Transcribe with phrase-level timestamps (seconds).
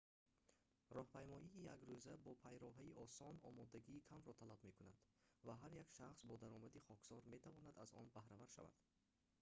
[0.97, 4.99] роҳпаймоии якрӯза бо пайроҳаи осон омодагии камро талаб мекунад
[5.45, 8.75] ва ҳар як шахс бо даромади хоксор метавонад аз он баҳравар шавад